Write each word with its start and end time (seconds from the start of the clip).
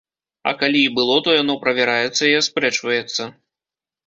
А 0.51 0.53
калі 0.61 0.79
і 0.85 0.93
было, 0.99 1.17
то 1.27 1.35
яно 1.41 1.57
правяраецца 1.67 2.23
і 2.31 2.33
аспрэчваецца. 2.41 3.21